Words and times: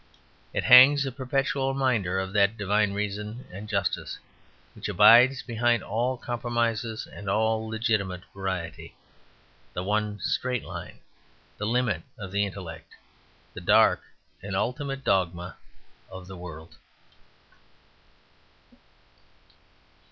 It 0.51 0.63
hangs, 0.63 1.05
a 1.05 1.11
perpetual 1.11 1.71
reminder 1.73 2.19
of 2.19 2.33
that 2.33 2.57
divine 2.57 2.93
reason 2.93 3.45
and 3.51 3.69
justice 3.69 4.17
which 4.73 4.89
abides 4.89 5.43
behind 5.43 5.83
all 5.83 6.17
compromises 6.17 7.05
and 7.05 7.29
all 7.29 7.67
legitimate 7.69 8.23
variety; 8.33 8.95
the 9.73 9.83
one 9.83 10.19
straight 10.19 10.63
line; 10.65 11.01
the 11.59 11.67
limit 11.67 12.01
of 12.17 12.31
the 12.31 12.47
intellect; 12.47 12.95
the 13.53 13.61
dark 13.61 14.01
and 14.41 14.55
ultimate 14.55 15.03
dogma 15.03 15.55
of 16.09 16.25
the 16.25 16.35
world. 16.35 16.77